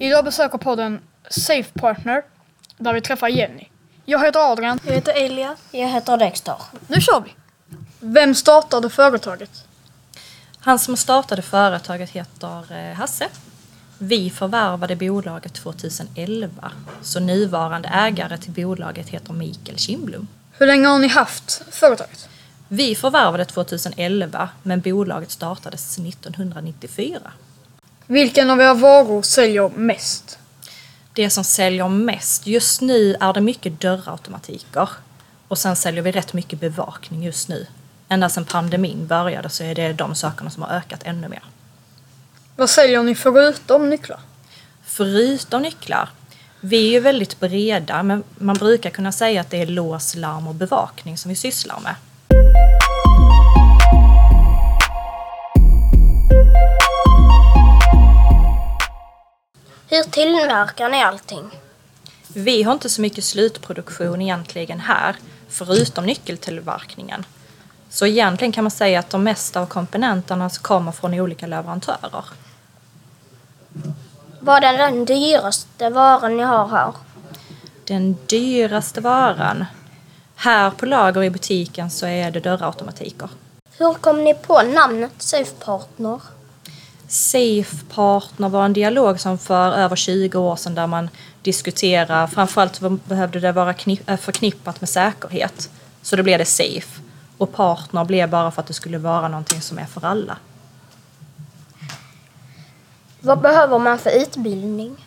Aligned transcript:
Idag 0.00 0.24
besöker 0.24 0.58
podden 0.58 1.00
Safe 1.30 1.70
Partner 1.74 2.22
där 2.78 2.92
vi 2.92 3.00
träffar 3.00 3.28
Jenny. 3.28 3.68
Jag 4.04 4.24
heter 4.24 4.52
Adrian. 4.52 4.80
Jag 4.84 4.94
heter 4.94 5.12
Elia. 5.12 5.56
Jag 5.70 5.88
heter 5.88 6.16
Dexter. 6.16 6.56
Nu 6.86 7.00
kör 7.00 7.20
vi! 7.20 7.34
Vem 8.00 8.34
startade 8.34 8.90
företaget? 8.90 9.50
Han 10.60 10.78
som 10.78 10.96
startade 10.96 11.42
företaget 11.42 12.10
heter 12.10 12.72
eh, 12.72 12.94
Hasse. 12.94 13.28
Vi 13.98 14.30
förvärvade 14.30 14.96
bolaget 14.96 15.54
2011, 15.54 16.72
så 17.02 17.20
nuvarande 17.20 17.88
ägare 17.88 18.38
till 18.38 18.52
bolaget 18.52 19.08
heter 19.08 19.32
Mikael 19.32 19.78
Kindblom. 19.78 20.28
Hur 20.52 20.66
länge 20.66 20.86
har 20.86 20.98
ni 20.98 21.08
haft 21.08 21.62
företaget? 21.70 22.28
Vi 22.68 22.94
förvärvade 22.94 23.44
2011, 23.44 24.48
men 24.62 24.80
bolaget 24.80 25.30
startades 25.30 25.98
1994. 25.98 27.20
Vilken 28.06 28.50
av 28.50 28.60
era 28.60 28.74
varor 28.74 29.22
säljer 29.22 29.68
mest? 29.68 30.38
Det 31.12 31.30
som 31.30 31.44
säljer 31.44 31.88
mest, 31.88 32.46
just 32.46 32.80
nu 32.80 33.16
är 33.20 33.32
det 33.32 33.40
mycket 33.40 33.80
dörrautomatiker. 33.80 34.88
Och 35.48 35.58
sen 35.58 35.76
säljer 35.76 36.02
vi 36.02 36.12
rätt 36.12 36.32
mycket 36.32 36.60
bevakning 36.60 37.22
just 37.24 37.48
nu. 37.48 37.66
Ända 38.08 38.28
sedan 38.28 38.44
pandemin 38.44 39.06
började 39.06 39.48
så 39.48 39.64
är 39.64 39.74
det 39.74 39.92
de 39.92 40.14
sakerna 40.14 40.50
som 40.50 40.62
har 40.62 40.70
ökat 40.70 41.00
ännu 41.04 41.28
mer. 41.28 41.42
Vad 42.56 42.70
säljer 42.70 43.02
ni 43.02 43.14
förutom 43.14 43.90
nycklar? 43.90 44.20
Förutom 44.84 45.62
nycklar, 45.62 46.08
vi 46.60 46.86
är 46.86 46.90
ju 46.90 47.00
väldigt 47.00 47.40
breda 47.40 48.02
men 48.02 48.24
man 48.38 48.56
brukar 48.56 48.90
kunna 48.90 49.12
säga 49.12 49.40
att 49.40 49.50
det 49.50 49.62
är 49.62 49.66
lås, 49.66 50.14
larm 50.14 50.48
och 50.48 50.54
bevakning 50.54 51.18
som 51.18 51.28
vi 51.28 51.34
sysslar 51.34 51.80
med. 51.80 51.94
Hur 59.96 60.02
tillverkar 60.02 60.88
ni 60.88 61.02
allting? 61.02 61.50
Vi 62.28 62.62
har 62.62 62.72
inte 62.72 62.88
så 62.88 63.00
mycket 63.00 63.24
slutproduktion 63.24 64.22
egentligen 64.22 64.80
här, 64.80 65.16
förutom 65.48 66.06
nyckeltillverkningen. 66.06 67.24
Så 67.90 68.06
egentligen 68.06 68.52
kan 68.52 68.64
man 68.64 68.70
säga 68.70 68.98
att 68.98 69.10
de 69.10 69.22
mesta 69.22 69.60
av 69.60 69.66
komponenterna 69.66 70.50
kommer 70.50 70.92
från 70.92 71.14
olika 71.14 71.46
leverantörer. 71.46 72.24
Vad 74.40 74.64
är 74.64 74.78
den 74.78 75.04
dyraste 75.04 75.90
varan 75.90 76.36
ni 76.36 76.42
har 76.42 76.68
här? 76.68 76.92
Den 77.84 78.16
dyraste 78.26 79.00
varan. 79.00 79.64
Här 80.34 80.70
på 80.70 80.86
lager 80.86 81.22
i 81.22 81.30
butiken 81.30 81.90
så 81.90 82.06
är 82.06 82.30
det 82.30 82.40
dörrautomatiker. 82.40 83.28
Hur 83.78 83.94
kom 83.94 84.24
ni 84.24 84.34
på 84.34 84.62
namnet 84.62 85.12
Safe 85.18 85.54
Partner? 85.64 86.20
Safe 87.08 87.84
Partner 87.94 88.48
var 88.48 88.64
en 88.64 88.72
dialog 88.72 89.20
som 89.20 89.38
för 89.38 89.72
över 89.72 89.96
20 89.96 90.38
år 90.38 90.56
sedan 90.56 90.74
där 90.74 90.86
man 90.86 91.10
diskuterar, 91.42 92.26
framförallt 92.26 92.80
behövde 93.04 93.40
det 93.40 93.52
vara 93.52 93.74
äh, 94.06 94.16
förknippat 94.16 94.80
med 94.80 94.88
säkerhet. 94.88 95.70
Så 96.02 96.16
då 96.16 96.22
blev 96.22 96.38
det 96.38 96.44
Safe. 96.44 97.00
Och 97.38 97.52
Partner 97.52 98.04
blev 98.04 98.30
bara 98.30 98.50
för 98.50 98.62
att 98.62 98.66
det 98.66 98.74
skulle 98.74 98.98
vara 98.98 99.28
någonting 99.28 99.60
som 99.60 99.78
är 99.78 99.84
för 99.84 100.04
alla. 100.04 100.38
Vad 103.20 103.40
behöver 103.40 103.78
man 103.78 103.98
för 103.98 104.10
utbildning? 104.22 105.06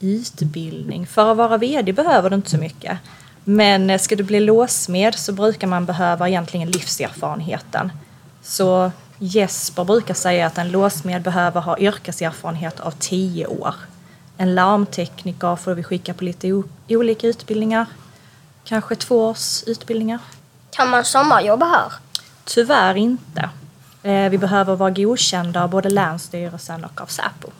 Utbildning. 0.00 1.06
För 1.06 1.30
att 1.30 1.36
vara 1.36 1.56
VD 1.58 1.92
behöver 1.92 2.30
du 2.30 2.36
inte 2.36 2.50
så 2.50 2.58
mycket. 2.58 2.98
Men 3.44 3.90
eh, 3.90 3.98
ska 3.98 4.16
du 4.16 4.24
bli 4.24 4.40
låsmed 4.40 5.14
så 5.14 5.32
brukar 5.32 5.66
man 5.66 5.86
behöva 5.86 6.28
egentligen 6.28 6.70
livserfarenheten. 6.70 7.92
Så 8.42 8.90
Jesper 9.18 9.84
brukar 9.84 10.14
säga 10.14 10.46
att 10.46 10.58
en 10.58 10.70
låsmed 10.70 11.22
behöver 11.22 11.60
ha 11.60 11.78
yrkeserfarenhet 11.78 12.80
av 12.80 12.90
10 12.90 13.46
år. 13.46 13.74
En 14.36 14.54
larmtekniker 14.54 15.56
får 15.56 15.74
vi 15.74 15.82
skicka 15.82 16.14
på 16.14 16.24
lite 16.24 16.62
olika 16.88 17.26
utbildningar. 17.26 17.86
Kanske 18.64 18.96
två 18.96 19.28
års 19.28 19.62
utbildningar. 19.66 20.18
Kan 20.70 20.90
man 20.90 21.04
sommarjobba 21.04 21.66
här? 21.66 21.92
Tyvärr 22.44 22.94
inte. 22.94 23.50
Eh, 24.02 24.28
Vi 24.30 24.38
behöver 24.38 24.76
vara 24.76 24.90
godkända 24.90 25.62
av 25.62 25.70
både 25.70 25.88
Länsstyrelsen 25.88 26.84
och 26.84 27.00
av 27.00 27.06
Säpo. 27.06 27.50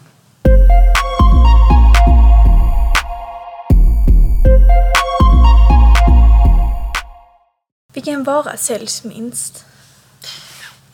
Vilken 7.93 8.25
vara 8.25 8.57
säljs 8.57 9.05
minst? 9.05 9.65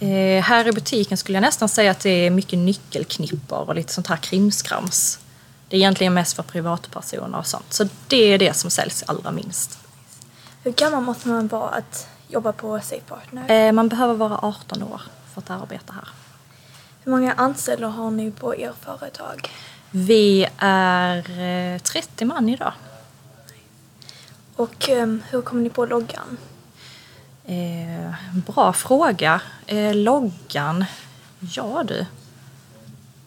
Eh, 0.03 0.43
här 0.43 0.69
i 0.69 0.73
butiken 0.73 1.17
skulle 1.19 1.37
jag 1.37 1.43
nästan 1.43 1.69
säga 1.69 1.91
att 1.91 2.01
det 2.01 2.11
är 2.11 2.31
mycket 2.31 2.59
nyckelknippor 2.59 3.69
och 3.69 3.75
lite 3.75 3.93
sånt 3.93 4.07
här 4.07 4.17
krimskrams. 4.17 5.19
Det 5.69 5.77
är 5.77 5.79
egentligen 5.79 6.15
mest 6.15 6.37
för 6.37 6.43
privatpersoner 6.43 7.39
och 7.39 7.47
sånt. 7.47 7.73
Så 7.73 7.89
det 8.09 8.17
är 8.17 8.39
det 8.39 8.57
som 8.57 8.71
säljs 8.71 9.05
allra 9.07 9.31
minst. 9.31 9.79
Hur 10.63 10.73
gammal 10.73 11.03
måste 11.03 11.29
man 11.29 11.49
vara 11.49 11.69
att 11.69 12.09
jobba 12.29 12.53
på 12.53 12.81
Safe 12.81 13.01
Partner? 13.01 13.67
Eh, 13.67 13.73
man 13.73 13.89
behöver 13.89 14.15
vara 14.15 14.39
18 14.43 14.83
år 14.83 15.01
för 15.35 15.41
att 15.41 15.51
arbeta 15.51 15.93
här. 15.93 16.09
Hur 17.05 17.13
många 17.13 17.33
anställda 17.33 17.89
har 17.89 18.11
ni 18.11 18.31
på 18.31 18.57
er 18.57 18.73
företag? 18.81 19.51
Vi 19.91 20.47
är 20.59 21.41
eh, 21.75 21.79
30 21.79 22.25
man 22.25 22.49
idag. 22.49 22.73
Och 24.57 24.89
ehm, 24.89 25.23
hur 25.31 25.43
kommer 25.43 25.63
ni 25.63 25.71
på 25.71 25.87
loggan? 25.87 26.37
Eh, 27.45 28.15
bra 28.33 28.73
fråga. 28.73 29.41
Eh, 29.67 29.95
loggan? 29.95 30.85
Ja 31.41 31.85
du. 31.87 32.07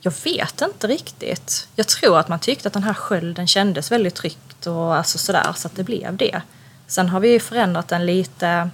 Jag 0.02 0.14
vet 0.24 0.62
inte 0.62 0.88
riktigt. 0.88 1.68
Jag 1.76 1.88
tror 1.88 2.20
att 2.20 2.28
man 2.28 2.40
tyckte 2.40 2.68
att 2.68 2.74
den 2.74 2.84
här 2.84 2.94
skölden 2.94 3.48
kändes 3.48 3.92
väldigt 3.92 4.16
tryggt 4.16 4.68
och 4.68 4.96
alltså 4.96 5.18
sådär 5.18 5.54
så 5.56 5.68
att 5.68 5.75
det 5.75 5.84
blev 5.84 6.18
det. 6.18 6.42
Sen 6.88 7.09
har 7.09 7.20
vi 7.20 7.31
ju 7.31 7.40
förändrat 7.40 7.88
den 7.88 8.06
lite 8.06 8.70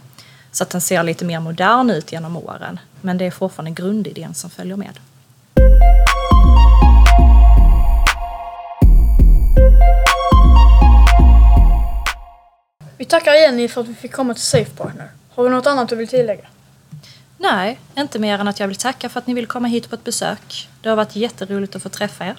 så 0.52 0.64
att 0.64 0.70
den 0.70 0.82
ser 0.82 1.04
lite 1.04 1.26
mer 1.26 1.40
modern 1.40 1.90
ut 1.90 2.12
genom 2.12 2.38
åren. 2.38 2.80
Men 3.02 3.18
det 3.18 3.26
är 3.26 3.32
fortfarande 3.32 3.72
grundidén 3.72 4.34
som 4.34 4.50
följer 4.50 4.76
med. 4.76 5.00
Vi 12.98 13.06
tackar 13.06 13.34
Jenny 13.34 13.68
för 13.68 13.82
att 13.82 13.88
vi 13.88 13.94
fick 13.94 14.12
komma 14.12 14.34
till 14.34 14.44
Safe 14.44 14.72
Partner. 14.72 15.10
Har 15.36 15.44
du 15.44 15.50
något 15.50 15.66
annat 15.66 15.90
du 15.90 15.96
vill 15.96 16.08
tillägga? 16.08 16.46
Nej, 17.38 17.80
inte 17.98 18.20
mer 18.20 18.40
än 18.40 18.48
att 18.48 18.60
jag 18.60 18.68
vill 18.68 18.78
tacka 18.78 19.10
för 19.10 19.20
att 19.20 19.28
ni 19.28 19.34
vill 19.34 19.48
komma 19.48 19.68
hit 19.68 19.90
på 19.90 19.96
ett 19.96 20.04
besök. 20.04 20.70
Det 20.82 20.90
har 20.90 20.96
varit 20.96 21.16
jätteroligt 21.16 21.76
att 21.76 21.84
få 21.84 21.90
träffa 21.90 22.26
er. 22.26 22.36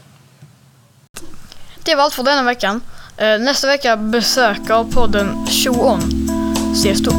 Det 1.84 1.94
var 1.94 2.04
allt 2.04 2.14
för 2.14 2.22
denna 2.22 2.42
veckan. 2.42 2.80
Eh, 3.16 3.38
Nästa 3.38 3.66
vecka 3.66 3.96
besöker 3.96 4.84
podden 4.92 5.46
Show 5.46 5.80
On. 5.80 6.00
Ses 6.72 7.00
då. 7.00 7.12